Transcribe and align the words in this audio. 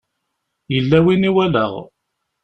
Yella 0.73 0.99
win 1.05 1.27
i 1.29 1.31
walaɣ. 1.35 1.73